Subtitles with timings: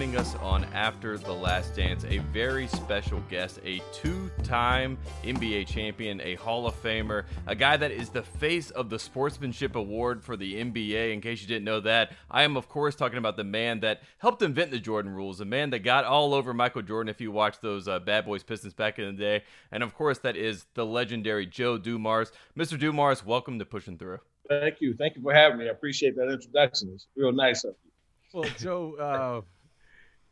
[0.00, 4.30] And now joining us on After the Last Dance, a very special guest, a two
[4.42, 8.98] time NBA champion, a Hall of Famer, a guy that is the face of the
[8.98, 11.12] Sportsmanship Award for the NBA.
[11.12, 14.00] In case you didn't know that, I am, of course, talking about the man that
[14.18, 17.30] helped invent the Jordan rules, a man that got all over Michael Jordan if you
[17.30, 19.42] watched those uh, Bad Boys Pistons back in the day.
[19.70, 22.32] And of course, that is the legendary Joe Dumars.
[22.56, 22.78] Mr.
[22.78, 24.20] Dumars, welcome to Pushing Through.
[24.48, 24.94] Thank you.
[24.94, 25.66] Thank you for having me.
[25.66, 26.90] I appreciate that introduction.
[26.94, 27.90] It's real nice of you.
[28.32, 29.59] Well, Joe, uh,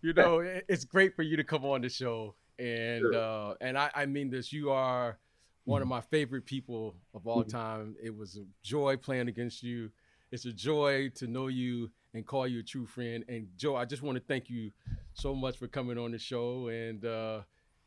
[0.02, 2.34] you know, it's great for you to come on the show.
[2.59, 3.15] And sure.
[3.15, 5.19] uh, and I, I mean this, you are
[5.65, 5.97] one of mm-hmm.
[5.97, 7.56] my favorite people of all mm-hmm.
[7.56, 7.97] time.
[8.03, 9.91] It was a joy playing against you.
[10.30, 13.25] It's a joy to know you and call you a true friend.
[13.28, 14.70] And Joe, I just want to thank you
[15.14, 17.41] so much for coming on the show and uh,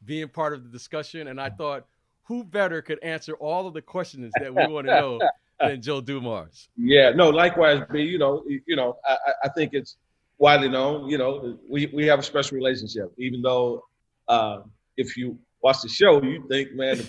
[0.06, 1.28] being part of the discussion.
[1.28, 1.58] And I mm-hmm.
[1.58, 1.88] thought,
[2.24, 5.20] who better could answer all of the questions that we want to know
[5.60, 6.70] than Joe Dumars?
[6.78, 8.04] Yeah, no, likewise, B.
[8.04, 9.98] You know, you know, I, I think it's
[10.42, 11.08] widely known.
[11.08, 13.86] You know, we, we have a special relationship, even though
[14.28, 14.64] uh,
[14.98, 17.00] if you watch the show, you think, man,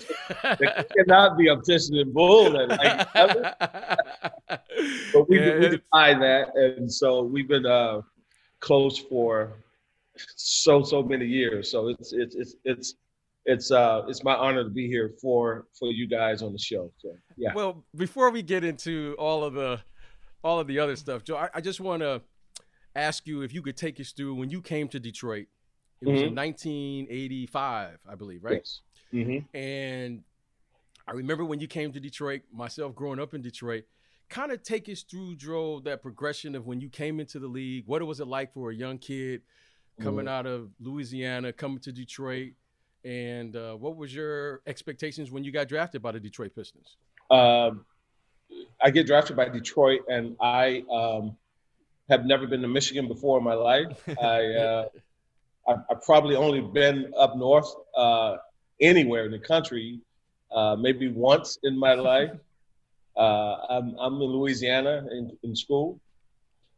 [0.60, 2.54] there cannot be a Piston and Bull.
[2.54, 3.56] And like, but
[5.28, 8.02] we, yeah, we defy that, and so we've been uh,
[8.60, 9.54] close for
[10.36, 11.70] so so many years.
[11.70, 12.94] So it's it's it's it's
[13.46, 16.92] it's uh it's my honor to be here for for you guys on the show.
[16.98, 17.54] So yeah.
[17.54, 19.80] Well, before we get into all of the
[20.44, 22.20] all of the other stuff, Joe, I, I just want to
[22.94, 25.46] ask you if you could take us through when you came to Detroit.
[26.00, 26.28] It was mm-hmm.
[26.28, 28.54] in 1985, I believe, right?
[28.54, 28.80] Yes.
[29.12, 29.56] Mm-hmm.
[29.56, 30.22] And
[31.06, 33.84] I remember when you came to Detroit, myself growing up in Detroit.
[34.28, 37.84] Kind of take us through, Joe, that progression of when you came into the league.
[37.86, 39.42] What was it like for a young kid
[40.00, 40.28] coming mm-hmm.
[40.28, 42.52] out of Louisiana, coming to Detroit?
[43.04, 46.96] And uh, what was your expectations when you got drafted by the Detroit Pistons?
[47.30, 47.84] Um,
[48.80, 51.36] I get drafted by Detroit, and I um,
[52.12, 54.08] have never been to Michigan before in my life.
[54.22, 54.88] I, uh,
[55.66, 58.36] I have probably only been up north uh,
[58.80, 60.00] anywhere in the country,
[60.54, 62.32] uh, maybe once in my life.
[63.16, 65.98] Uh, I'm, I'm in Louisiana in, in school.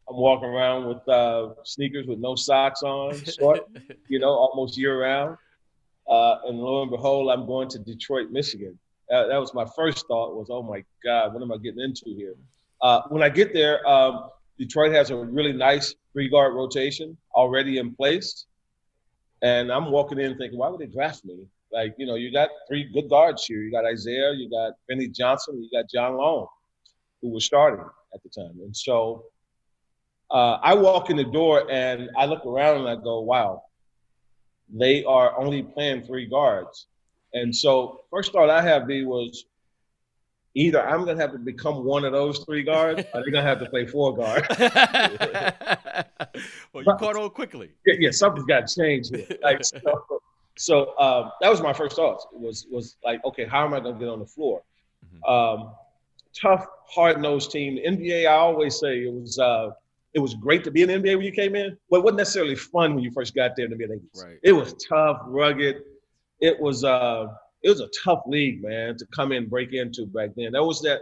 [0.09, 3.61] I'm walking around with uh, sneakers with no socks on, short,
[4.07, 5.37] you know, almost year round.
[6.07, 8.77] Uh, and lo and behold, I'm going to Detroit, Michigan.
[9.09, 12.35] that was my first thought was, oh my God, what am I getting into here?
[13.09, 17.93] when I get there, um, Detroit has a really nice three guard rotation already in
[17.93, 18.45] place.
[19.41, 21.47] And I'm walking in thinking, why would they draft me?
[21.71, 23.61] Like, you know, you got three good guards here.
[23.61, 26.47] You got Isiah, you got Vinnie Johnson, you got John Long,
[27.21, 28.57] who was starting at the time.
[28.63, 29.25] And so
[30.31, 33.63] uh, I walk in the door and I look around and I go, wow,
[34.73, 36.87] they are only playing three guards.
[37.33, 39.45] And so first thought I have B was,
[40.55, 43.43] either I'm going to have to become one of those three guards, or they're going
[43.43, 44.47] to have to play four guards.
[46.73, 47.71] well, you caught on quickly.
[47.85, 49.27] Yeah, yeah something's got to change here.
[49.43, 50.21] Like, so,
[50.57, 52.25] so um, that was my first thoughts.
[52.31, 54.63] Was was like, okay, how am I going to get on the floor?
[55.05, 55.31] Mm-hmm.
[55.31, 55.73] Um,
[56.33, 57.75] tough, hard nosed team.
[57.75, 59.37] The NBA, I always say it was.
[59.37, 59.71] Uh,
[60.13, 62.19] it was great to be in the NBA when you came in, but it wasn't
[62.19, 64.23] necessarily fun when you first got there in the mid 80s.
[64.23, 64.39] Right.
[64.43, 65.83] It was tough, rugged.
[66.39, 67.27] It was uh,
[67.65, 70.51] it was a tough league, man, to come in break into back then.
[70.51, 71.01] That was that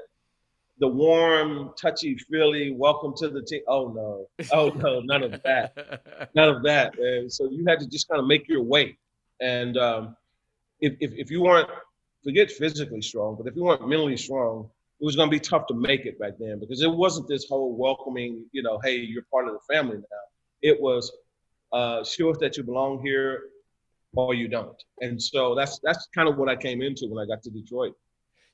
[0.79, 3.63] the warm, touchy feely welcome to the team.
[3.67, 6.97] Oh no, oh no, none of that, none of that.
[6.97, 8.97] And so you had to just kind of make your way.
[9.41, 10.15] And um,
[10.79, 11.69] if, if if you weren't
[12.23, 14.69] forget physically strong, but if you weren't mentally strong,
[15.01, 17.45] it was going to be tough to make it back then because it wasn't this
[17.49, 20.25] whole welcoming, you know, hey, you're part of the family now.
[20.61, 21.11] It was
[21.73, 23.41] uh, sure that you belong here
[24.15, 24.81] or you don't.
[25.01, 27.93] And so that's that's kind of what I came into when I got to Detroit.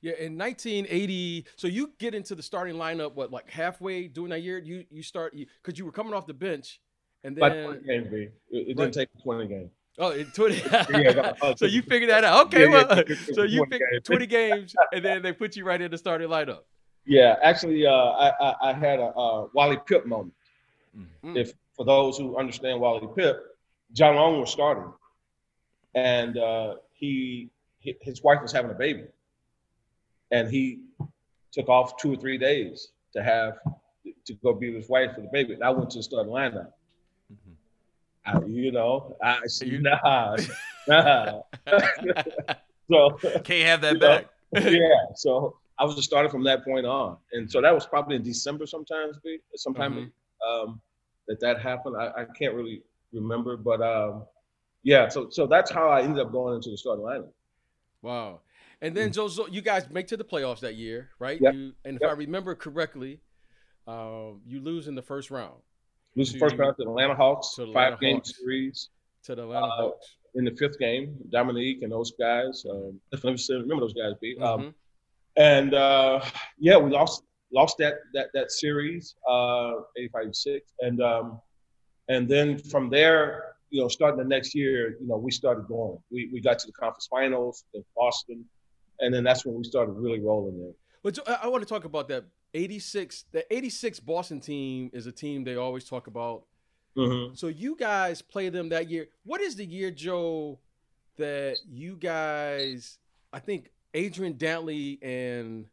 [0.02, 4.42] Yeah, in 1980, so you get into the starting lineup what like halfway during that
[4.42, 4.58] year.
[4.58, 6.80] You you start because you, you, were coming off the bench,
[7.22, 9.70] and then 20 games, it, it didn't take 20 games.
[9.98, 10.54] Oh, 20.
[10.72, 12.46] yeah, so you figured that out.
[12.46, 15.80] Okay, yeah, well, yeah, so you picked 20 games, and then they put you right
[15.80, 16.60] in the starting lineup.
[17.04, 20.32] Yeah, actually, uh, I, I, I had a uh, Wally Pipp moment.
[20.96, 21.36] Mm-hmm.
[21.36, 23.36] If for those who understand Wally Pipp,
[23.92, 24.92] John Long was starting
[25.94, 27.50] and uh, he
[27.80, 29.04] his wife was having a baby,
[30.30, 30.80] and he
[31.52, 33.58] took off two or three days to have
[34.26, 35.54] to go be with his wife for the baby.
[35.54, 36.72] And I went to the starting lineup.
[37.32, 37.54] Mm-hmm.
[38.26, 40.36] I, you know, I said, nah,
[40.88, 41.40] nah.
[42.90, 43.10] so
[43.44, 44.28] can't have that back.
[44.52, 47.86] Know, yeah, so I was just starting from that point on, and so that was
[47.86, 49.16] probably in December sometimes,
[49.56, 50.68] sometime mm-hmm.
[50.68, 50.80] um,
[51.28, 51.96] that that happened.
[51.96, 52.82] I, I can't really
[53.12, 54.24] remember, but um,
[54.82, 57.30] yeah, so so that's how I ended up going into the starting lineup.
[58.02, 58.40] Wow.
[58.82, 59.36] And then mm-hmm.
[59.36, 61.38] Joe, you guys make to the playoffs that year, right?
[61.40, 61.54] Yep.
[61.54, 62.10] You, and if yep.
[62.10, 63.20] I remember correctly,
[63.86, 65.60] um, you lose in the first round.
[66.16, 68.38] Lose the first round to the Atlanta Hawks, the five Atlanta game Hawks.
[68.38, 68.88] series.
[69.24, 70.16] to the Atlanta Uh, Hawks.
[70.34, 72.64] in the fifth game, Dominique and those guys.
[72.70, 72.98] Um,
[73.36, 74.40] still remember those guys, beat.
[74.40, 74.74] Um, Mhm.
[75.36, 76.24] and uh,
[76.58, 80.72] yeah, we lost lost that that that series, uh, 85-6.
[80.80, 81.40] and um,
[82.08, 85.98] and then from there, you know, starting the next year, you know, we started going.
[86.10, 88.44] We we got to the conference finals in Boston,
[88.98, 90.72] and then that's when we started really rolling there.
[91.02, 93.24] But I, I want to talk about that 86.
[93.32, 96.44] The 86 Boston team is a team they always talk about.
[96.96, 97.34] Mm-hmm.
[97.34, 99.06] So you guys play them that year.
[99.24, 100.58] What is the year, Joe,
[101.16, 102.98] that you guys?
[103.32, 105.66] I think Adrian Dantley and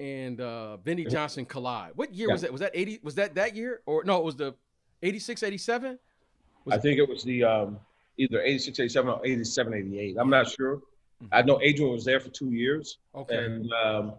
[0.00, 1.92] and uh Vinnie Johnson collide.
[1.94, 2.50] What year was that?
[2.50, 3.00] Was that 80?
[3.02, 4.16] Was that that year or no?
[4.18, 4.54] It was the
[5.02, 5.98] 86, 87.
[6.64, 7.78] Was I think it was the um,
[8.18, 10.16] either 86, 87 or 87, 88.
[10.18, 10.80] I'm not sure.
[11.30, 12.98] I know Adrian was there for two years.
[13.14, 13.36] Okay.
[13.36, 14.14] And um,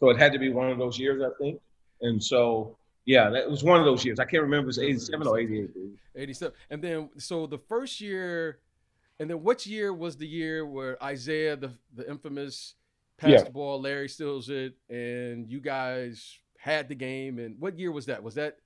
[0.00, 1.60] so it had to be one of those years, I think.
[2.02, 4.18] And so, yeah, that was one of those years.
[4.18, 5.70] I can't remember if it was 87 or 88.
[6.16, 6.54] 87.
[6.70, 8.58] And then so the first year,
[9.20, 12.74] and then which year was the year where Isiah, the the infamous
[13.18, 13.42] passed Yeah.
[13.44, 17.38] the ball, Larry steals it, and you guys had the game.
[17.38, 18.22] And what year was that?
[18.22, 18.58] Was that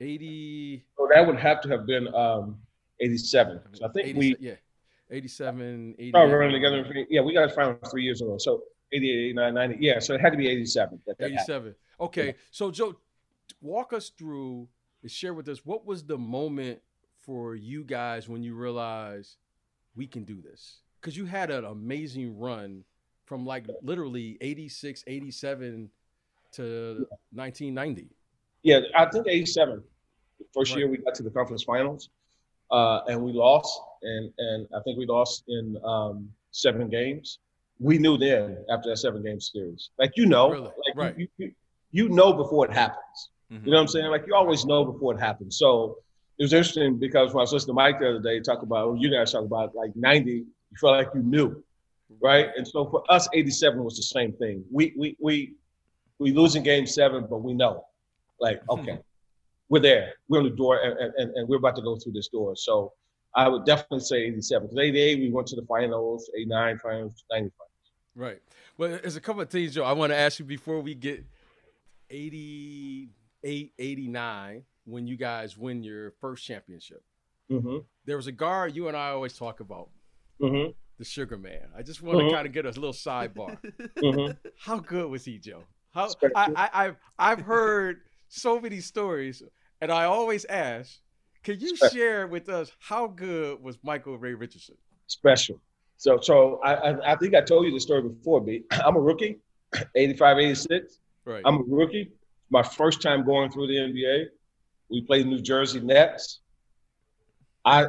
[0.00, 0.84] 80?
[0.96, 2.56] So that would have to have been um,
[3.00, 3.60] 87.
[3.72, 4.54] So I think 80 we yeah,
[5.10, 6.10] 87, 88.
[6.10, 6.84] started running together.
[6.84, 8.38] for- Yeah, we got final three years ago.
[8.38, 8.62] So
[8.92, 9.76] 88, 89, 90.
[9.80, 11.00] Yeah, so it had to be 87.
[11.06, 11.38] That, that happened.
[11.40, 11.74] 87.
[12.00, 12.96] Okay, so Joe,
[13.60, 14.68] walk us through
[15.02, 16.80] and share with us what was the moment
[17.18, 19.36] for you guys when you realized
[19.94, 20.80] we can do this?
[21.00, 22.84] Because you had an amazing run
[23.26, 25.90] from like literally 86, 87
[26.52, 28.08] to 1990.
[28.62, 29.82] Yeah, I think 87.
[30.54, 30.78] First Right.
[30.80, 32.10] year we got to the conference finals,
[32.70, 37.38] uh, and we lost, and and I think we lost in um, seven games.
[37.78, 40.64] We knew then after that seven game series, like you know, Really?
[40.86, 41.18] like Right.
[41.18, 41.52] you, you,
[41.92, 43.30] you know before it happens.
[43.52, 43.64] Mhm.
[43.64, 44.06] You know what I'm saying?
[44.10, 45.56] Like you always know before it happens.
[45.56, 45.98] So
[46.38, 48.98] it was interesting because when I was listening to Mike the other day talk about,
[49.00, 50.46] you guys talk about like 90, you
[50.80, 51.62] felt like you knew,
[52.20, 52.48] right?
[52.56, 54.64] And so for us, 87 was the same thing.
[54.70, 55.54] We we we
[56.18, 57.84] we lose in game seven, but we know,
[58.40, 58.98] like okay,
[59.70, 62.28] we're there, we're on the door, and, and, and we're about to go through this
[62.28, 62.54] door.
[62.56, 62.92] So
[63.34, 64.66] I would definitely say 87.
[64.68, 67.70] Because 88, we went to the finals, 89 finals, 90 finals.
[68.16, 68.42] Right.
[68.76, 71.24] Well, there's a couple of things, Joe, I want to ask you before we get
[72.10, 77.02] 88, 89, when you guys win your first championship.
[77.50, 77.78] Mm-hmm.
[78.04, 79.88] There was a guard you and I always talk about,
[80.40, 80.70] Mm-hmm.
[80.98, 81.68] the Sugar Man.
[81.76, 82.32] I just want to Mhm.
[82.32, 83.58] kind of get a little sidebar.
[83.98, 84.32] Mm-hmm.
[84.58, 85.64] How good was he, Joe?
[85.92, 89.42] How I, I I've I've heard so many stories,
[89.80, 90.90] and I always ask,
[91.42, 91.96] can you Special.
[91.96, 94.76] share with us how good was Michael Ray Richardson?
[95.10, 95.60] special.
[95.96, 98.62] So, so I, I, I think I told you the story before, B.
[98.70, 99.38] I'm a rookie,
[99.94, 100.98] 85, 86.
[101.24, 101.42] Right.
[101.44, 102.10] I'm a rookie.
[102.50, 104.26] My first time going through the NBA.
[104.90, 106.40] We played New Jersey Nets.
[107.64, 107.86] I,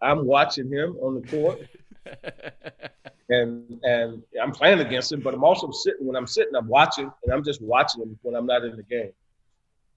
[0.00, 1.60] I'm watching him on the court,
[3.30, 6.06] and and I'm playing against him, but I'm also sitting.
[6.06, 8.82] When I'm sitting, I'm watching, and I'm just watching him when I'm not in the
[8.84, 9.10] game.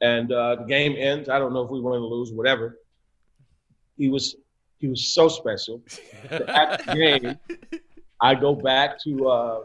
[0.01, 1.29] And uh, the game ends.
[1.29, 2.79] I don't know if we win or lose, whatever.
[3.97, 4.35] He was
[4.79, 5.81] he was so special.
[6.47, 7.79] After the game,
[8.21, 9.61] I go back to uh,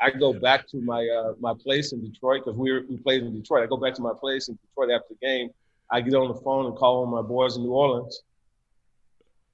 [0.00, 3.22] I go back to my uh, my place in Detroit because we were, we played
[3.22, 3.62] in Detroit.
[3.62, 5.50] I go back to my place in Detroit after the game.
[5.90, 8.22] I get on the phone and call of my boys in New Orleans.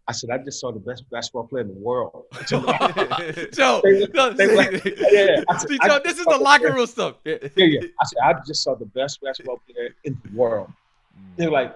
[0.08, 2.25] I said, I just saw the best basketball player in the world.
[2.46, 7.16] Joe, They- no, they see- like- yeah, said, Joe, this is the locker room stuff.
[7.25, 7.80] Yeah, yeah.
[8.00, 10.70] I said, I just saw the best basketball player in the world.
[11.36, 11.75] They're like,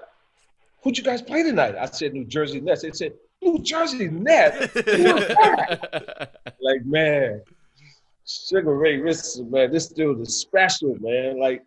[0.82, 1.74] who'd you guys play tonight?
[1.76, 2.82] I said, New Jersey Nets.
[2.82, 4.72] They said, New Jersey Nets?
[4.74, 6.40] Who is that?
[6.60, 7.42] like, man,
[8.26, 11.40] Sugar Ray Richardson, man, this dude is special, man.
[11.40, 11.64] Like,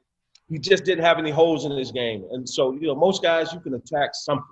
[0.50, 2.26] he just didn't have any holes in his game.
[2.32, 4.46] And so, you know, most guys, you can attack something.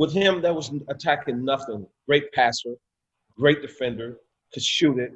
[0.00, 1.86] With him, that was attacking nothing.
[2.06, 2.74] Great passer,
[3.38, 4.16] great defender,
[4.52, 5.12] could shoot it,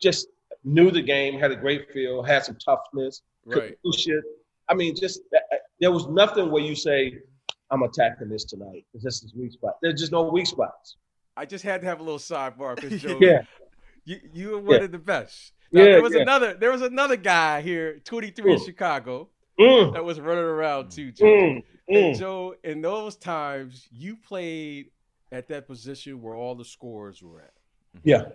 [0.00, 0.26] just
[0.64, 3.20] knew the game, had a great feel, had some toughness,
[3.50, 3.78] could right.
[3.84, 4.24] push it.
[4.70, 7.18] I mean, just uh, there was nothing where you say,
[7.70, 9.74] I'm attacking this tonight because this is weak spot.
[9.82, 10.96] There's just no weak spots.
[11.36, 13.42] I just had to have a little sidebar because Joe, Yeah.
[14.06, 14.84] you you were one Yeah.
[14.84, 15.52] of the best.
[15.72, 16.22] Now, Yeah, there was yeah.
[16.22, 18.64] another there was another guy here, 23 in Mm.
[18.64, 19.28] Chicago,
[19.60, 21.26] Mm, that was running around too, Joe.
[21.26, 22.18] mm, And mm.
[22.18, 24.90] Joe, in those times, you played
[25.32, 27.52] at that position where all the scores were at.
[28.04, 28.26] Yeah.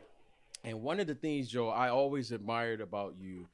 [0.64, 3.48] And one of the things, Joe, I always admired about you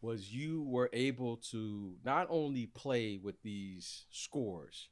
[0.00, 4.88] was you were able to not only play with these scores,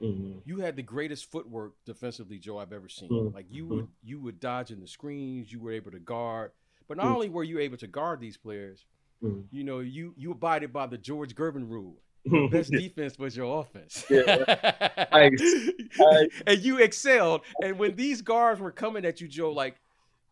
[0.00, 0.40] Mhm.
[0.44, 3.10] you had the greatest footwork defensively, Joe, I've ever seen.
[3.10, 3.34] Mm.
[3.34, 6.52] Like you would you would dodge in the screens, you were able to guard.
[6.88, 7.14] But not Mm.
[7.14, 8.84] only were you able to guard these players,
[9.22, 9.46] Mm.
[9.52, 12.00] you know, you you abided by the George Gervin rule.
[12.50, 14.04] best defense was your offense.
[14.10, 14.44] Yeah.
[15.12, 15.70] Nice.
[15.98, 16.42] Nice.
[16.46, 17.42] and you excelled.
[17.62, 19.76] And when these guards were coming at you, Joe, like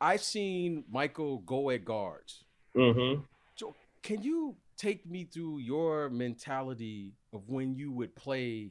[0.01, 2.45] I've seen Michael go at guards.
[2.77, 3.23] Mm-hmm.
[3.57, 8.71] Joe, can you take me through your mentality of when you would play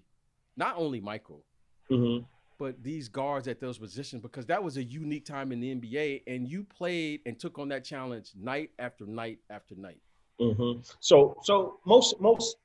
[0.58, 1.44] not only Michael,
[1.92, 2.24] Mm-hmm.
[2.60, 6.22] but these guards at those positions because that was a unique time in the NBA
[6.28, 10.00] and you played and took on that challenge night after night after night.
[10.40, 10.82] Mm-hmm.
[11.00, 12.58] So, so most most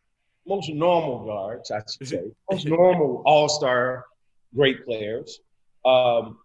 [0.47, 4.05] most normal guards, I should say, most normal All Star
[4.55, 5.41] great players,
[5.85, 6.39] um,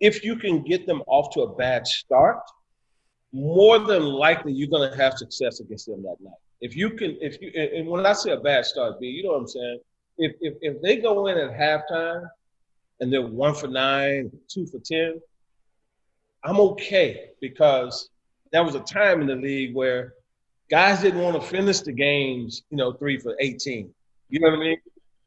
[0.00, 2.40] if you can get them off to a bad start,
[3.32, 6.34] more than likely you're going to have success against them that night.
[6.60, 9.32] If you can, if you, and- when I say a bad start, B, you know
[9.32, 9.80] what I'm saying.
[10.18, 12.26] If if if they go in at halftime
[13.00, 15.20] and they're one for nine, two for ten,
[16.42, 18.08] I'm okay because
[18.52, 20.14] there was a time in the league where
[20.70, 23.92] guys didn't want to finish the games, you know, three for 18.
[24.28, 24.78] You know what I mean?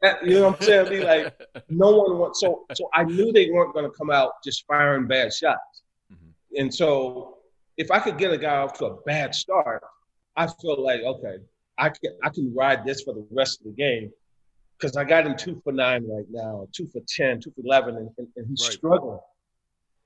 [0.01, 0.89] That- you know what I'm saying?
[0.89, 1.33] Be like,
[1.69, 2.39] no one wants.
[2.39, 5.83] So, so I knew they weren't going to come out just firing bad shots.
[6.11, 6.33] Mhm.
[6.57, 7.37] And so,
[7.77, 9.83] if I could get a guy off to a bad start,
[10.35, 11.37] I feel like okay,
[11.77, 14.11] I can I can ride this for the rest of the game
[14.77, 17.97] because I got him two for nine right now, two for 10, two for 11,
[17.97, 18.73] and, and, and he's Right.
[18.73, 19.19] struggling.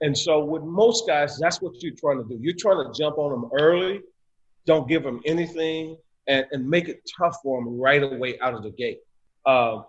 [0.02, 2.38] And so, with most guys, that's what you're trying to do.
[2.42, 4.02] You're trying to jump on them early,
[4.66, 8.64] don't give them anything, and, and make it tough for them right away out of
[8.64, 9.00] the gate.
[9.46, 9.86] Um,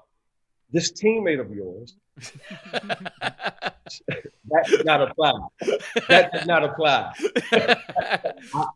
[0.73, 1.95] this teammate of yours,
[2.73, 3.75] that
[4.69, 5.33] did not apply.
[6.09, 7.13] That did not apply.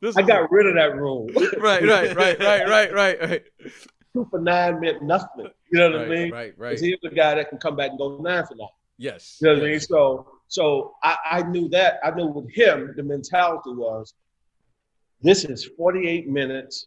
[0.01, 1.29] This I got rid of that rule.
[1.59, 3.43] right, right, right, right, right, right, right.
[4.15, 5.49] Two for nine meant nothing.
[5.71, 6.33] You know what I Right, mean?
[6.33, 6.89] right, Because right.
[6.89, 8.69] he's the guy that can come back and go nine for nine.
[8.97, 9.39] Yes.
[9.41, 9.81] You know what I mean?
[9.81, 11.99] So, so I, I knew that.
[12.03, 14.15] I knew with him, the mentality was,
[15.21, 16.87] this is 48 minutes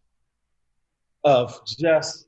[1.23, 2.27] of just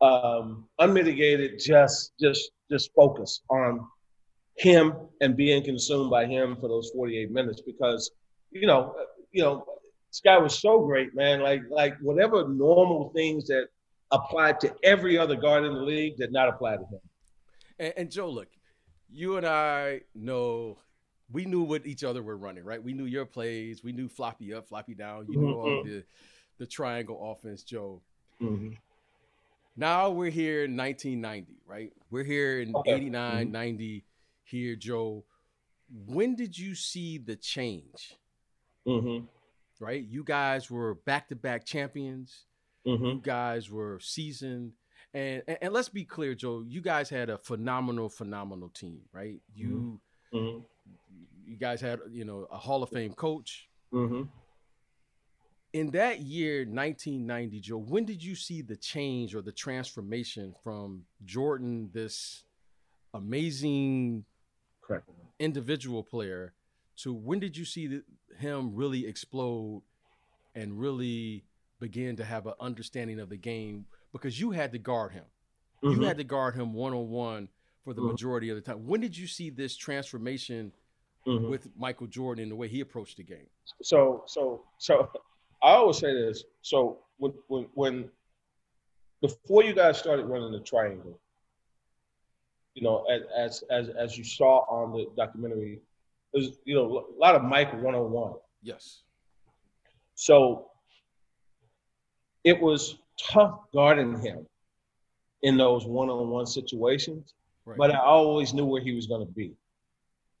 [0.00, 3.86] um, unmitigated, just, just, just focus on
[4.56, 8.10] him and being consumed by him for those 48 minutes because,
[8.50, 8.94] you know,
[9.32, 9.64] you know,
[10.10, 11.40] this guy was so great, man.
[11.40, 13.68] Like, like whatever normal things that
[14.10, 17.00] applied to every other guard in the league did not apply to him.
[17.78, 18.48] And, and Joe, look,
[19.10, 20.78] you and I know
[21.30, 22.82] we knew what each other were running, right?
[22.82, 23.84] We knew your plays.
[23.84, 25.26] We knew floppy up, floppy down.
[25.28, 26.04] You knew all the
[26.58, 28.02] the triangle offense, Joe.
[28.42, 28.70] Mm-hmm.
[29.76, 31.92] Now we're here in 1990, right?
[32.10, 32.94] We're here in Okay.
[32.94, 34.04] 89, 90
[34.42, 35.24] here, Joe.
[36.06, 38.16] When did you see the change?
[38.86, 39.26] Mm-hmm.
[39.78, 40.04] Right?
[40.04, 42.46] You guys were back-to-back champions.
[42.84, 43.04] Mm-hmm.
[43.04, 44.72] You guys were seasoned.
[45.14, 49.40] And, and and let's be clear, Joe, you guys had a phenomenal, phenomenal team, right?
[49.54, 50.00] You
[50.34, 50.58] Mm-hmm.
[51.48, 53.68] You guys had, you know, a Hall of Fame coach.
[53.92, 54.24] Mm-hmm.
[55.72, 61.04] In that year, 1990, Joe, when did you see the change or the transformation from
[61.24, 62.44] Jordan, this
[63.14, 64.24] amazing
[64.82, 65.08] Correct.
[65.38, 66.54] individual player,
[66.98, 68.02] to when did you see the,
[68.38, 69.82] him really explode
[70.54, 71.44] and really
[71.80, 73.86] begin to have an understanding of the game?
[74.12, 75.24] Because you had to guard him.
[75.82, 75.92] Mhm.
[75.96, 77.48] You had to guard him one on one
[77.84, 78.12] for the Mhm.
[78.12, 78.86] majority of the time.
[78.86, 80.72] When did you see this transformation
[81.28, 81.50] Mhm.
[81.50, 83.48] with Michael Jordan and the way he approached the game?
[83.82, 85.10] So, so, so,
[85.62, 86.44] I always say this.
[86.62, 88.10] So, when, when, when,
[89.20, 91.20] before you guys started running the triangle,
[92.74, 95.80] you know, as as as, as you saw on the documentary,
[96.32, 98.34] there's you know a lot of Mike one on one.
[98.62, 99.02] Yes.
[100.14, 100.70] So,
[102.44, 104.46] it was tough guarding him
[105.42, 107.34] in those one on one situations.
[107.64, 107.76] Right.
[107.76, 109.54] but I always knew where he was going to be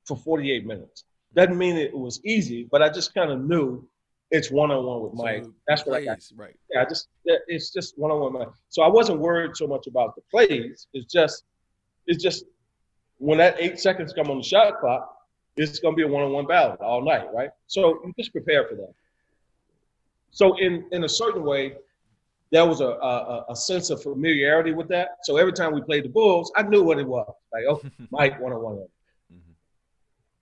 [0.08, 1.04] for 48 minutes.
[1.34, 3.86] Doesn't mean it was easy, but I just kind of knew
[4.30, 5.44] it's one on one with Mike.
[5.44, 6.18] the That's what I got.
[6.36, 6.56] right.
[6.72, 8.48] Yeah, I just it's just one on one Mike.
[8.70, 10.86] So I wasn't worried so much about the plays.
[10.92, 11.44] It's just
[12.06, 12.44] it's just
[13.18, 15.14] when that eight seconds come on the shot clock,
[15.56, 17.50] it's going to be a one on one battle all night, right?
[17.66, 18.92] So you just prepare for that.
[20.30, 21.74] So in in a certain way,
[22.50, 25.18] there was a, a a sense of familiarity with that.
[25.24, 27.32] So every time we played the Bulls, I knew what it was.
[27.52, 28.88] Like, oh, Mike one on one.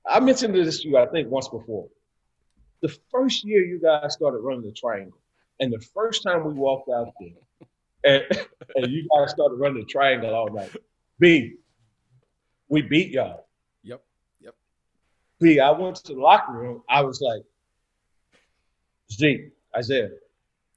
[0.09, 1.89] I mentioned this to you, I think, once before.
[2.83, 5.19] The first year you guys started running the triangle,
[5.61, 7.31] and the first time we walked out there,
[8.05, 8.47] and,
[8.77, 10.71] and you guys started running the triangle all night.
[11.19, 11.55] B,
[12.69, 13.47] we beat y'all.
[13.83, 14.03] Yep.
[14.41, 14.55] Yep.
[15.41, 16.83] B, I went to the locker room.
[16.89, 17.43] I was like,
[19.13, 19.49] Z,
[19.79, 20.11] Isiah,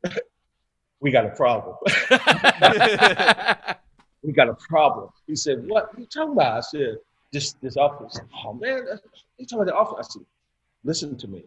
[0.99, 1.75] we got a problem.
[4.23, 5.09] we got a problem.
[5.27, 6.57] He said, What are you talking about?
[6.57, 6.97] I said,
[7.31, 8.19] This this office.
[8.43, 8.85] Oh man,
[9.37, 10.07] you talking about the office?
[10.07, 10.25] I said,
[10.83, 11.43] Listen to me.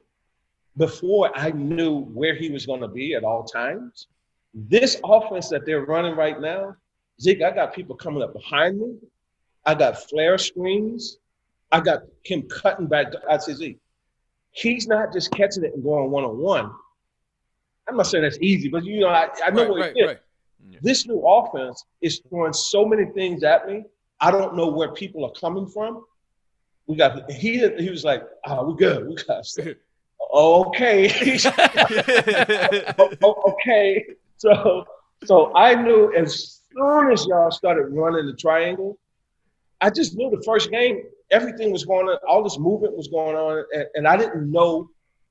[0.76, 4.06] Before I knew where he was going to be at all times,
[4.54, 6.76] This offense that they're running right now,
[7.20, 8.96] Zeke, I got people coming up behind me.
[9.64, 11.18] I got flare screens.
[11.70, 13.06] I got him cutting back.
[13.28, 13.78] I said, Zeke,
[14.50, 16.70] he's not just catching it and going one on one.
[17.88, 20.00] I'm not saying that's easy, but you know, I, I know right, what right, it
[20.00, 20.06] is.
[20.06, 20.18] right.
[20.80, 23.84] This new offense is throwing so many things at me.
[24.22, 26.04] I don't know where people are coming from.
[26.86, 29.06] We got he he was like, oh, we good.
[29.08, 29.44] We got
[30.34, 31.08] okay.
[33.22, 34.04] okay.
[34.38, 34.84] So
[35.24, 38.98] so I knew as soon as y'all started running the triangle,
[39.80, 43.36] I just knew the first game, everything was going on, all this movement was going
[43.36, 44.90] on, and, and I didn't know,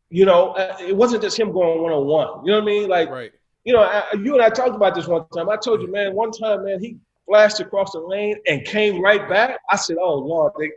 [0.09, 2.45] you know, it wasn't just him going one on one.
[2.45, 2.89] You know what I mean?
[2.89, 3.31] Like, Right.
[3.63, 5.49] you know, I, you and I talked about this one time.
[5.49, 6.97] I told you, man, one time, man, he
[7.27, 9.59] flashed across the lane and came right back.
[9.71, 10.71] I said, oh Lord, they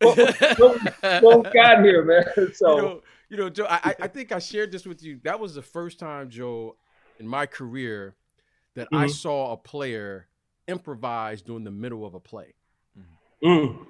[0.00, 0.18] what,
[0.56, 0.78] what,
[1.20, 2.24] what got here, man?
[2.54, 5.20] So you know, you know, Joe, I, I- I think I shared this with you.
[5.24, 6.76] That was the first time, Joe,
[7.18, 8.16] in my career
[8.74, 9.10] that I Mhm.
[9.10, 10.28] saw a player
[10.68, 12.54] improvise during the middle of a play.
[13.42, 13.86] mm,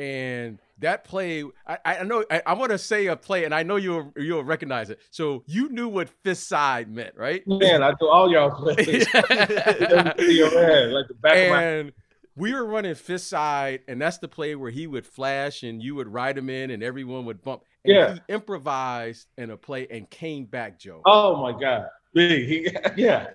[0.00, 3.62] And that play, I, I know I, I want to say a play, and I
[3.64, 4.98] know you'll you'll recognize it.
[5.10, 7.46] So you knew what fist side meant, right?
[7.46, 8.88] man, I do all y'all plays.
[8.88, 9.04] Your
[10.54, 11.92] man, like the back of my and
[12.34, 15.94] we were running fist side, and that's the play where he would flash and you
[15.96, 17.64] would ride him in, and everyone would bump.
[17.84, 18.14] And Yeah.
[18.14, 21.02] he improvised in a play and came back, Joe.
[21.04, 22.48] Oh my God, big.
[22.48, 23.26] He, yeah,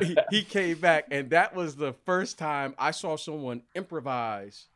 [0.00, 4.66] he, he came back, and that was the first time I saw someone improvise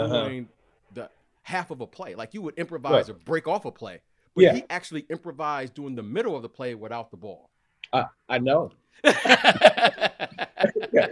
[0.00, 0.24] uh-huh.
[0.28, 0.48] doing
[0.92, 1.10] the
[1.42, 2.14] half of a play.
[2.14, 3.10] Like you would improvise Right.
[3.10, 4.00] or break off a play,
[4.34, 4.54] but Yeah.
[4.54, 7.50] he actually improvised doing the middle of the play without the ball.
[7.92, 8.72] I, I know.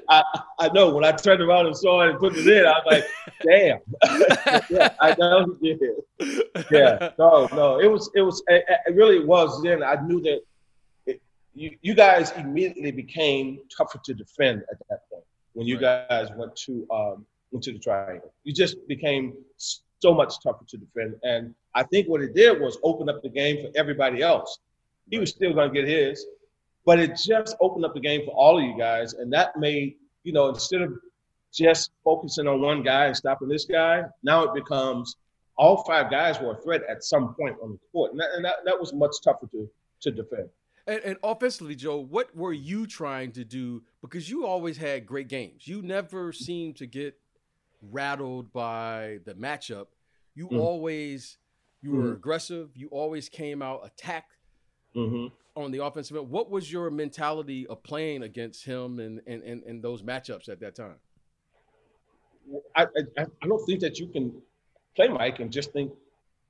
[0.09, 0.23] I,
[0.59, 0.95] I know.
[0.95, 3.05] When I turned around and saw it and put it in, I was like,
[3.43, 3.79] damn.
[4.71, 6.45] yeah, I know he did.
[6.71, 7.81] Yeah, no, no.
[7.81, 9.63] It was, it was, it, it really was.
[9.63, 10.41] Then I knew that
[11.07, 11.21] it,
[11.55, 16.57] you, you guys immediately became tougher to defend at that point when you guys went
[16.57, 18.33] to um, went to the triangle.
[18.45, 22.79] You just became so much tougher to defend, and I think what it did was
[22.83, 24.59] open up the game for everybody else.
[25.11, 26.27] He was still going to get his,
[26.85, 29.97] but it just opened up the game for all of you guys, and that made
[30.25, 30.95] you know instead of
[31.53, 35.17] just focusing on one guy and stopping this guy, now it becomes
[35.57, 38.45] all five guys were a threat at some point on the court, and that, and
[38.45, 39.69] that, that was much tougher to
[40.01, 40.49] to defend.
[40.87, 43.83] And, and offensively, Joe, what were you trying to do?
[44.01, 45.67] Because you always had great games.
[45.69, 47.19] You never seemed to get
[47.83, 49.87] rattled by the matchup.
[50.35, 50.59] You Mm.
[50.59, 51.39] always
[51.83, 52.17] you were Mhm.
[52.17, 52.77] aggressive.
[52.77, 54.29] You always came out attack
[54.95, 56.31] hmm on the offensive end.
[56.31, 60.61] What was your mentality of playing against him and and, and, and those matchups at
[60.61, 61.01] that time?
[62.77, 62.85] I,
[63.19, 64.41] I I don't think that you can
[64.97, 65.93] play Mike and just think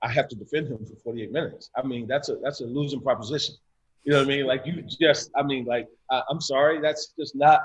[0.03, 1.71] I have to defend him for 48 minutes.
[1.77, 3.55] I mean that's a that's a losing proposition.
[4.05, 4.47] You know what I mean?
[4.47, 7.61] Like you just I mean like I, I'm sorry that's just not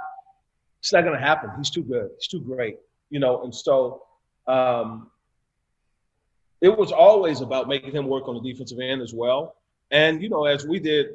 [0.80, 1.50] it's not gonna happen.
[1.58, 2.10] He's too good.
[2.18, 2.78] He's too great.
[3.10, 4.04] You know and so
[4.48, 5.10] um,
[6.62, 9.56] it was always about making him work on the defensive end as well.
[9.92, 11.08] And you know as we did.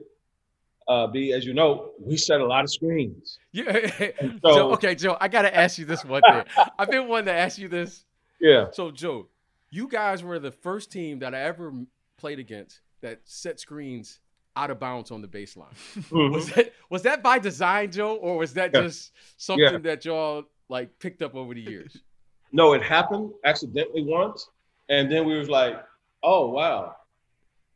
[0.88, 3.38] Uh, B, as you know, we set a lot of screens.
[3.52, 3.88] Yeah.
[4.44, 6.42] So, so- okay, Joe, I gotta ask you this one thing.
[6.78, 8.04] I've been wanting to ask you this.
[8.40, 8.66] Yeah.
[8.72, 9.28] So, Joe,
[9.70, 11.72] you guys were the first team that I ever
[12.18, 14.18] played against that set screens
[14.56, 15.72] out of bounds on the baseline.
[16.10, 16.32] Mhm.
[16.32, 18.82] Was that was that by design, Joe, or was that Yeah.
[18.82, 19.78] just something Yeah.
[19.78, 21.96] that y'all like picked up over the years?
[22.54, 24.46] No, it happened accidentally once,
[24.90, 25.82] and then we was like,
[26.22, 26.94] "Oh wow,"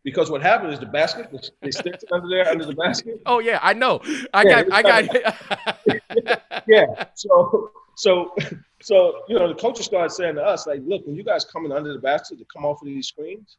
[0.04, 3.22] because what happened is the basket, they- they stick it under there under the basket.
[3.24, 4.02] Oh yeah, I know.
[4.34, 8.34] I Yeah, got I got Yeah, so so
[8.82, 11.72] so you know the coaches started saying to us like, "Look, when you guys coming
[11.72, 13.56] under the basket to come off of these screens,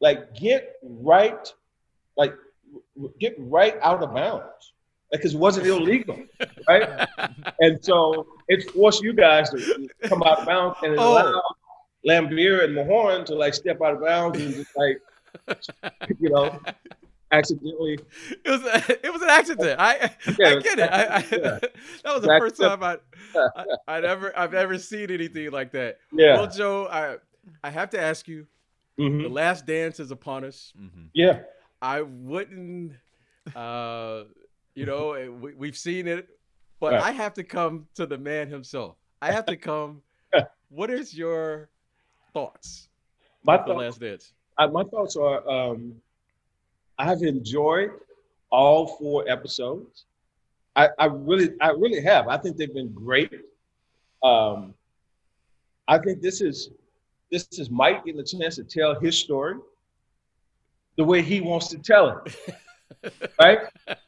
[0.00, 1.52] like get right,
[2.16, 2.34] like
[3.18, 4.72] get right out of bounds."
[5.16, 6.18] Because it wasn't illegal,
[6.68, 7.08] right?
[7.60, 11.12] And so it forced you guys to come out of bounds and it Oh.
[11.12, 11.42] allowed
[12.06, 15.00] Laimbeer and Mahorn to like step out of bounds and just like,
[16.20, 16.60] you know,
[17.32, 17.98] accidentally.
[18.44, 19.80] it was a, it was an accident.
[19.80, 20.90] I I get it.
[20.92, 21.58] I, I, yeah.
[22.04, 22.98] that was the first time I,
[23.34, 25.98] I I'd ever I've ever seen anything like that.
[26.12, 26.34] Yeah.
[26.36, 27.16] Well, Joe, I
[27.62, 28.46] I have to ask you.
[28.96, 29.32] The Mhm.
[29.32, 30.72] last dance is upon us.
[30.80, 31.08] Mhm.
[31.14, 31.40] Yeah.
[31.82, 32.92] I wouldn't,
[33.56, 34.22] uh,
[34.74, 36.28] you know, we, we've seen it,
[36.80, 37.02] but Right.
[37.02, 38.96] I have to come to the man himself.
[39.22, 40.02] I have to come.
[40.68, 41.68] what is your
[42.32, 42.88] thoughts
[43.44, 44.32] My on the thoughts, last dance?
[44.58, 45.94] I, my thoughts are um,
[46.98, 47.90] I've enjoyed
[48.50, 50.04] all four episodes.
[50.76, 52.28] I, I really, I really have.
[52.28, 53.32] I think they've been great.
[54.22, 54.74] Um,
[55.86, 56.70] I think this is
[57.30, 59.56] this is Mike getting a chance to tell his story
[60.96, 63.58] the way he wants to tell it, right?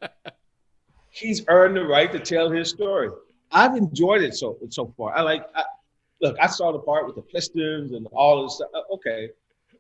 [1.17, 3.09] he's earned the right to tell his story.
[3.51, 5.17] I've enjoyed it so so far.
[5.17, 5.47] I like.
[5.55, 5.65] I,
[6.21, 8.69] look, I saw the part with the Pistons and all this stuff.
[8.75, 9.31] Uh, okay,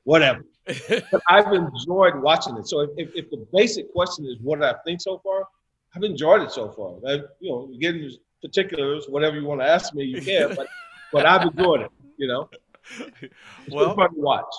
[0.04, 0.44] whatever.
[0.88, 2.66] but I've enjoyed watching it.
[2.66, 5.46] So if, if, if, the basic question is what did I think so far,
[5.94, 6.96] I've enjoyed it so far.
[7.08, 8.10] I, you know, getting
[8.42, 10.54] particulars, whatever you want to ask me, you can.
[10.54, 10.68] But
[11.12, 11.90] but I've enjoyed it.
[12.16, 12.50] You know,
[12.98, 13.34] it's
[13.70, 14.54] well, fun to watch.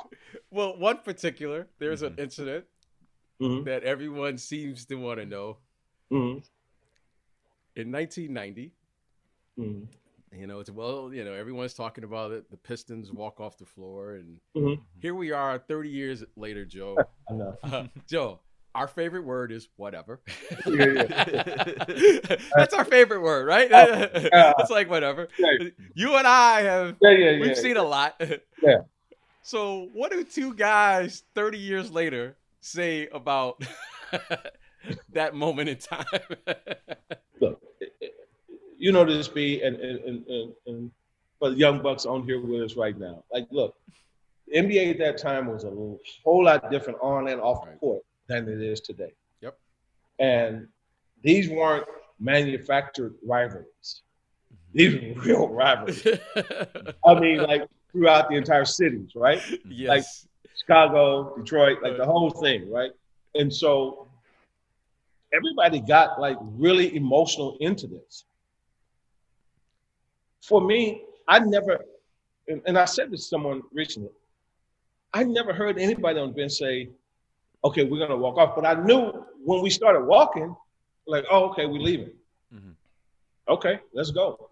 [0.51, 2.65] Well, one particular, there's an incident
[3.41, 3.63] mm-hmm.
[3.65, 5.57] that everyone seems to want to know.
[6.11, 6.39] Mm-hmm.
[7.77, 8.73] In 1990,
[9.59, 9.85] mm-hmm.
[10.33, 12.51] You know, it's well, you know, everyone's talking about it.
[12.51, 14.81] The Pistons walk off the floor, and mm-hmm.
[14.99, 16.97] here we are, thirty years later, Joe.
[17.63, 18.39] Uh, Joe,
[18.75, 20.21] our favorite word is whatever.
[20.65, 22.35] Yeah, yeah.
[22.55, 23.71] That's our favorite word, right?
[23.71, 25.27] Uh, it's like whatever.
[25.39, 25.69] Yeah.
[25.93, 28.21] You and I have we've seen a lot.
[28.61, 28.79] Yeah.
[29.43, 33.63] So, what do two guys 30 years later say about
[35.13, 36.05] that moment in time?
[37.41, 37.61] Look,
[38.77, 40.91] you know this be and and, and, and
[41.39, 43.23] for the young bucks on here with us right now.
[43.31, 43.75] Like, look,
[44.55, 45.69] NBA at that time was a
[46.23, 49.13] whole lot different on and off the court than it is today.
[49.41, 49.57] Yep.
[50.19, 50.67] And
[51.23, 51.85] these weren't
[52.19, 54.01] manufactured rivalries.
[54.53, 54.77] Mm-hmm.
[54.77, 56.07] These were real rivalries.
[57.05, 59.41] I mean, like throughout the entire cities, right?
[59.67, 59.89] Yes.
[59.89, 60.05] Like
[60.57, 62.91] Chicago, Detroit, like the whole thing, right?
[63.35, 64.06] And so
[65.33, 68.25] everybody got like really emotional into this
[70.47, 71.83] for me, I never,
[72.47, 74.11] and, and I said this to someone recently,
[75.13, 76.89] I never heard anybody on bench say,
[77.65, 78.55] okay, we're going to walk off.
[78.55, 79.11] But I knew
[79.43, 80.55] when we started walking,
[81.05, 82.11] like, oh, okay, we're leaving.
[82.53, 82.71] Mm-hmm.
[83.49, 84.49] Okay, let's go.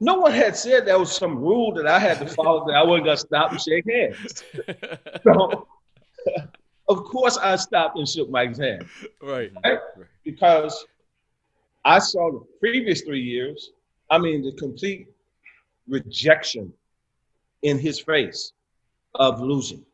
[0.00, 2.82] No one had said there was some rule that I had to follow that I
[2.82, 4.44] wasn't to stop and shake hands.
[5.24, 5.66] so,
[6.88, 8.86] of course, I stopped and shook Mike's hand.
[9.22, 9.52] Right.
[9.64, 9.78] right.
[10.24, 10.86] Because
[11.84, 13.72] I saw the previous three years
[14.10, 15.08] I mean, the complete
[15.88, 16.72] rejection
[17.62, 18.52] in his face
[19.14, 19.84] of losing.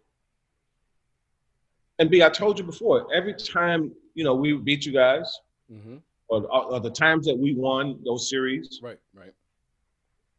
[1.99, 5.41] And B, I told you before, every time, you know, we beat you guys,
[5.73, 5.97] mm-hmm.
[6.29, 8.81] or, or, the times that we won those series.
[8.83, 9.33] Right, right.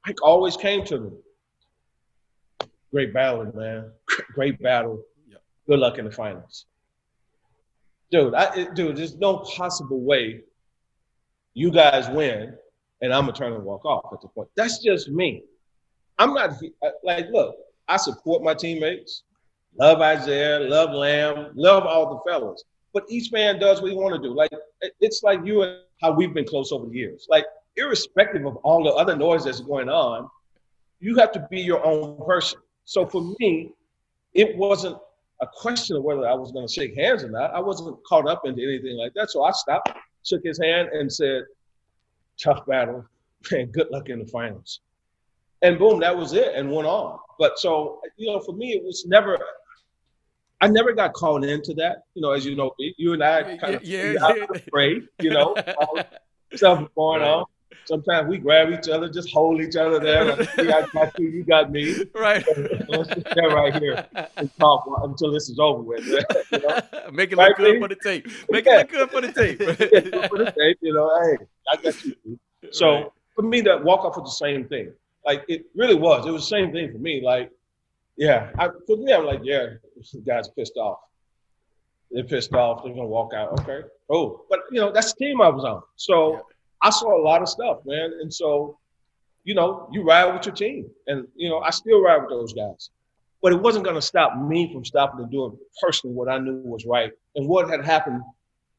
[0.05, 1.17] Mike always came to them.
[2.91, 3.91] Great battle, man.
[4.33, 5.01] Great battle.
[5.67, 6.65] Good luck in the finals.
[8.11, 10.41] Dude, I, dude, there's no possible way
[11.53, 12.55] you guys win
[13.03, 14.49] and I'm gonna turn and walk off at the point.
[14.55, 15.43] That's just me.
[16.17, 16.53] I'm not
[17.03, 17.55] like, look,
[17.87, 19.23] I support my teammates,
[19.77, 22.63] love Isiah, love Lamb, love all the fellas.
[22.93, 24.33] But each man does what he want to do.
[24.33, 24.51] Like
[25.01, 27.27] it's like you and how we've been close over the years.
[27.29, 27.45] Like
[27.75, 30.29] irrespective of all the other noise that's going on,
[30.99, 32.59] you have to be your own person.
[32.85, 33.71] So for me,
[34.33, 34.97] it wasn't
[35.41, 37.53] a question of whether I was going to shake hands or not.
[37.53, 39.29] I wasn't caught up into anything like that.
[39.29, 39.91] So I stopped,
[40.23, 41.43] shook his hand, and said,
[42.41, 43.05] tough battle,
[43.51, 44.81] and good luck in the finals.
[45.61, 47.19] And boom, that was it, and went on.
[47.39, 49.39] But so you know, for me, it was never.
[50.61, 52.03] I never got called into that.
[52.13, 54.45] You know, as you know, you and I kind of yeah, yeah.
[54.53, 55.07] afraid.
[55.21, 55.55] You know,
[56.53, 57.27] stuff going right.
[57.29, 57.45] on.
[57.85, 60.33] Sometimes we grab each other, just hold each other there.
[60.57, 62.05] I got you, you got me.
[62.13, 62.45] Right.
[62.87, 64.05] Let's just stay right here
[64.37, 66.05] and talk until this is over with.
[66.51, 66.79] You know?
[67.11, 68.27] Make it look right, good for the tape.
[68.49, 68.79] Make yeah.
[68.79, 69.59] it look good for the tape.
[69.59, 72.39] yeah, for the tape, you know, hey, I got you.
[72.71, 73.07] So right.
[73.35, 74.93] for me, that walk off was the same thing.
[75.25, 76.25] Like it really was.
[76.25, 77.21] It was the same thing for me.
[77.23, 77.51] Like,
[78.15, 79.65] yeah, I, for me, I'm like, yeah,
[79.97, 80.99] this guy's pissed off.
[82.11, 82.83] They're pissed off.
[82.83, 83.59] They're gonna walk out.
[83.61, 83.81] Okay.
[84.09, 85.81] Oh, but you know that's the team I was on.
[85.95, 86.45] So.
[86.83, 88.11] I saw a lot of stuff, man.
[88.21, 88.77] And so,
[89.45, 92.53] you know, you ride with your team, and you know, I still ride with those
[92.53, 92.89] guys.
[93.41, 96.61] But it wasn't going to stop me from stopping and doing personally what I knew
[96.63, 98.21] was right and what had happened,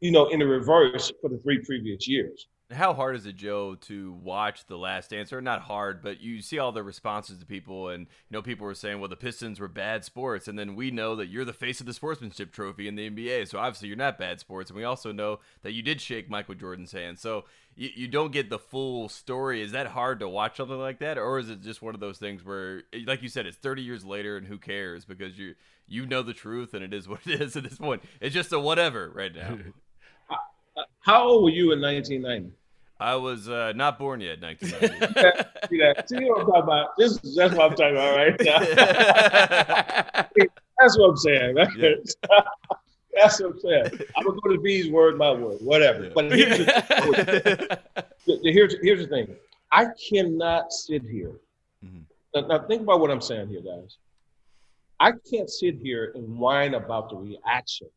[0.01, 2.47] you know, in the reverse for the three previous years.
[2.75, 5.33] How hard is it, Joe, to watch The Last Dance?
[5.33, 8.67] Or not hard, but you see all the responses to people, and you know people
[8.67, 11.53] were saying, "Well, the Pistons were bad sports," and then we know that you're the
[11.53, 14.77] face of the sportsmanship trophy in the NBA, so obviously you're not bad sports, and
[14.77, 17.45] we also know that you did shake Michael Jordan's hand, so
[17.77, 19.63] you, you don't get the full story.
[19.63, 22.19] Is that hard to watch something like that, or is it just one of those
[22.19, 25.55] things where, like you said, it's 30 years later, and who cares because you
[25.87, 28.03] you know the truth, and it is what it is at this point.
[28.21, 29.59] It's just a whatever right now.
[31.01, 32.57] How old were you in 1990?
[33.01, 35.51] I was uh, not born yet, 1990.
[35.77, 36.97] yeah, see, what I'm talking about?
[36.97, 38.59] This that's what I'm talking about right now.
[40.79, 41.57] that's what I'm saying.
[41.77, 41.95] Yeah.
[43.15, 43.87] that's what I'm saying.
[44.17, 46.09] I'm gonna go to B's word my word, whatever.
[46.15, 47.79] But here's the,
[48.45, 49.35] here's, here's the thing.
[49.73, 51.33] I cannot sit here.
[51.85, 52.03] Mm-hmm.
[52.35, 53.97] Now, now think about what I'm saying here, guys.
[55.01, 57.89] I can't sit here and whine about the reaction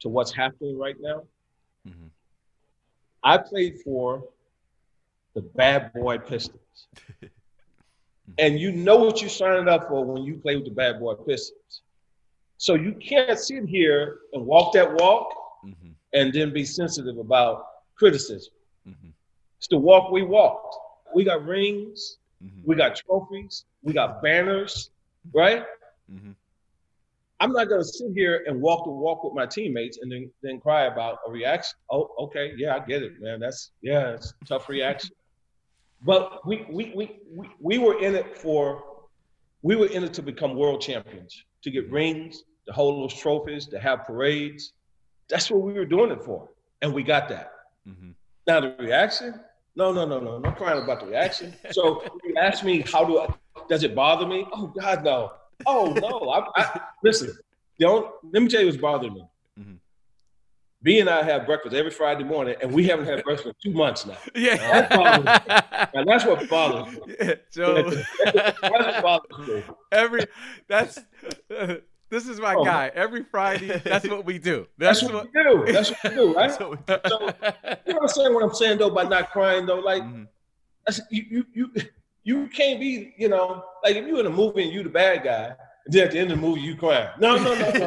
[0.00, 1.24] to what's happening right now.
[1.88, 2.06] Mm-hmm
[3.24, 4.24] I played for
[5.34, 6.88] the bad boy Pistons.
[8.38, 11.14] and you know what you're signing up for when you play with the bad boy
[11.14, 11.82] Pistons.
[12.58, 15.90] So you can't sit here and walk that walk mm-hmm.
[16.12, 18.52] and then be sensitive about criticism.
[18.88, 19.08] Mm-hmm.
[19.58, 20.76] It's the walk we walked.
[21.14, 22.60] We got rings, mm-hmm.
[22.64, 24.90] we got trophies, we got banners,
[25.32, 25.64] right?
[27.42, 30.60] I'm not gonna sit here and walk the walk with my teammates and then then
[30.60, 31.76] cry about a reaction.
[31.90, 33.40] Oh, okay, yeah, I get it, man.
[33.40, 35.10] That's yeah, it's tough reaction.
[36.04, 38.84] But we, we we we we were in it for
[39.62, 43.66] we were in it to become world champions, to get rings, to hold those trophies,
[43.66, 44.72] to have parades.
[45.28, 46.48] That's what we were doing it for,
[46.80, 47.50] and we got that.
[47.88, 48.10] Mm-hmm.
[48.46, 49.40] Now the reaction,
[49.74, 51.56] no, no, no, no, no crying about the reaction.
[51.72, 53.34] So you ask me, how do I?
[53.68, 54.46] Does it bother me?
[54.52, 55.32] Oh God, no.
[55.66, 56.30] Oh no.
[56.30, 57.36] I, I, listen,
[57.78, 58.10] don't.
[58.32, 59.24] Let me tell you what's bothering me.
[59.58, 59.74] Mm-hmm.
[60.82, 63.76] B and I have breakfast every Friday morning, and we haven't had breakfast in two
[63.76, 64.16] months now.
[64.34, 67.14] Yeah, that's, and that's what bothers me.
[67.20, 67.90] Yeah, Joe.
[68.24, 69.62] that's what bothers me.
[69.92, 70.26] Every
[70.68, 70.98] that's.
[71.56, 71.76] Uh,
[72.10, 72.62] this is my oh.
[72.62, 72.90] guy.
[72.94, 74.66] Every Friday, that's what we do.
[74.76, 75.72] That's, that's what, what, we do.
[75.72, 76.52] That's what we do, right?
[76.52, 78.34] so, you know what I'm saying?
[78.34, 80.24] What I'm saying though by not crying though, like mm-hmm.
[80.84, 81.82] that's, you, you you
[82.24, 85.24] you can't be, you know, like if you're in a movie and you the bad
[85.24, 85.54] guy,
[85.84, 87.08] and then at the end of the movie you crying.
[87.18, 87.86] No, no, no, no.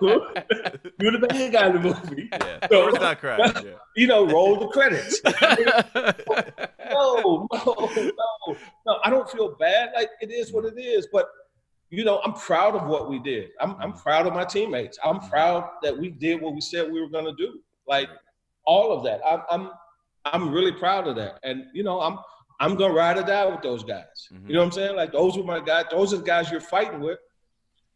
[0.00, 0.06] no.
[1.00, 2.28] You're the bad guy in the movie.
[2.30, 3.52] Yeah, so, not crying.
[3.64, 3.72] Yeah.
[3.96, 5.20] You know, roll the credits.
[5.24, 5.32] no,
[7.52, 8.98] no, no, no.
[9.04, 9.90] I don't feel bad.
[9.96, 11.28] Like it is what it is, but
[11.90, 13.50] you know, I'm proud of what we did.
[13.60, 14.02] I'm, I'm mm.
[14.02, 14.98] proud of my teammates.
[15.04, 15.30] I'm mm.
[15.30, 17.60] proud that we did what we said we were going to do.
[17.88, 18.08] Like
[18.64, 19.20] all of that.
[19.26, 19.70] I'm, I'm,
[20.26, 21.38] I'm really proud of that.
[21.42, 22.18] And you know, I'm,
[22.58, 24.28] I'm gonna ride or die with those guys.
[24.32, 24.48] Mm-hmm.
[24.48, 24.96] You know what I'm saying?
[24.96, 25.86] Like those are my guys.
[25.90, 27.18] Those are the guys you're fighting with.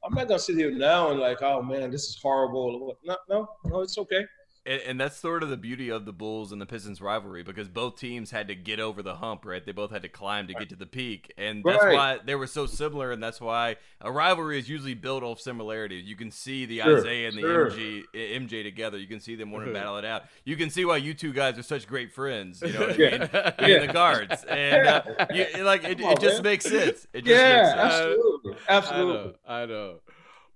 [0.05, 2.97] I'm not gonna sit here now and like, oh man, this is horrible.
[3.05, 4.25] No, no, no, it's okay.
[4.67, 7.67] And, and, that's sort of the beauty of the Bulls and the Pistons rivalry because
[7.67, 9.65] both teams had to get over the hump, right?
[9.65, 11.95] They both had to climb to get to the peak, and that's right.
[11.95, 16.05] why they were so similar, and that's why a rivalry is usually built off similarities.
[16.05, 17.71] You can see the sure, Isiah and the sure.
[17.71, 18.99] MJ, MJ together.
[18.99, 20.25] You can see them wanting to battle it out.
[20.45, 22.61] You can see why you two guys are such great friends.
[22.61, 23.31] You know what I mean?
[23.33, 23.51] yeah.
[23.67, 27.07] Being the guards, and uh, you, like it, it just makes sense.
[27.15, 27.81] It just yeah, makes sense.
[27.81, 29.35] absolutely, absolutely.
[29.47, 29.95] I know, I know.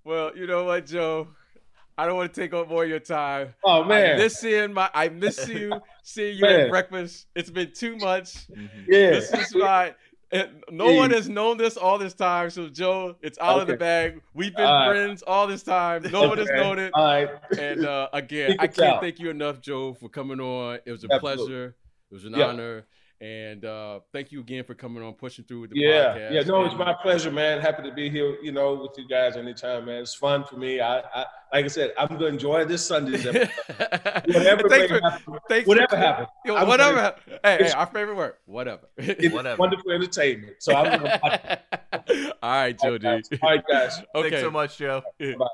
[0.03, 1.29] Well, you know what, Joe.
[1.97, 3.53] I don't want to take up more of your time.
[3.63, 4.89] Oh man, I miss seeing my.
[4.93, 7.27] I miss you seeing you at breakfast.
[7.35, 8.47] It's been too much.
[8.47, 8.83] Mm-hmm.
[8.87, 9.95] Yeah, this is my.
[10.69, 12.49] No one has known this all this time.
[12.49, 13.61] So Joe, it's out okay.
[13.61, 14.21] of the bag.
[14.33, 15.33] We've been all friends right.
[15.33, 16.03] all this time.
[16.11, 16.27] No okay.
[16.27, 16.91] one has known it.
[16.93, 17.29] All right.
[17.57, 19.01] And uh, again, I can't out.
[19.01, 20.79] thank you enough, Joe, for coming on.
[20.85, 21.45] It was a Absolutely.
[21.45, 21.75] pleasure.
[22.11, 22.49] It was an yep.
[22.49, 22.85] honor.
[23.21, 26.33] And uh, thank you again for coming on, pushing through with the yeah, podcast.
[26.33, 27.61] Yeah, no, it's my pleasure, man.
[27.61, 30.01] Happy to be here, you know, with you guys anytime, man.
[30.01, 30.81] It's fun for me.
[30.81, 33.17] I, I like I said, I'm gonna enjoy this Sunday.
[34.25, 36.27] whatever thanks for, happen, thanks whatever for, happens.
[36.45, 37.15] whatever.
[37.41, 38.33] Hey, hey, our favorite word.
[38.45, 38.87] Whatever.
[38.97, 39.55] whatever.
[39.55, 40.55] Wonderful entertainment.
[40.59, 41.59] So I'm gonna
[42.43, 43.29] All right, Joe All right, guys.
[43.41, 44.01] All right, guys.
[44.13, 44.29] Okay.
[44.29, 45.01] Thanks so much, Joe.
[45.19, 45.47] Bye.